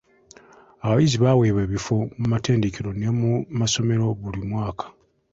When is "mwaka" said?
4.49-4.85